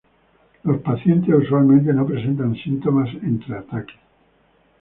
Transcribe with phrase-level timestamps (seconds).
[0.63, 3.99] Los pacientes usualmente no presentan síntomas entre ataques.